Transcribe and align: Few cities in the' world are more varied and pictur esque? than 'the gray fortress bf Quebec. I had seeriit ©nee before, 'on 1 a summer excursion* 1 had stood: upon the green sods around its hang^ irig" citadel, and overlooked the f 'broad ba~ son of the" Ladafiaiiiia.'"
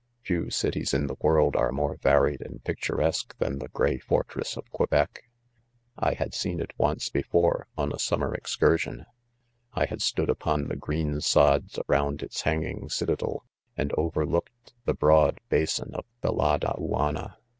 Few 0.23 0.49
cities 0.49 0.95
in 0.95 1.05
the' 1.05 1.17
world 1.21 1.55
are 1.55 1.71
more 1.71 1.95
varied 1.97 2.41
and 2.41 2.63
pictur 2.63 3.03
esque? 3.03 3.37
than 3.37 3.59
'the 3.59 3.67
gray 3.67 3.99
fortress 3.99 4.55
bf 4.55 4.67
Quebec. 4.71 5.29
I 5.95 6.15
had 6.15 6.31
seeriit 6.31 6.71
©nee 6.79 7.13
before, 7.13 7.67
'on 7.77 7.89
1 7.89 7.95
a 7.95 7.99
summer 7.99 8.33
excursion* 8.33 9.05
1 9.73 9.89
had 9.89 10.01
stood: 10.01 10.31
upon 10.31 10.69
the 10.69 10.75
green 10.75 11.21
sods 11.21 11.77
around 11.87 12.23
its 12.23 12.41
hang^ 12.41 12.61
irig" 12.67 12.91
citadel, 12.91 13.45
and 13.77 13.93
overlooked 13.95 14.73
the 14.85 14.93
f 14.93 14.97
'broad 14.97 15.39
ba~ 15.49 15.67
son 15.67 15.91
of 15.93 16.05
the" 16.21 16.31
Ladafiaiiiia.'" 16.33 17.35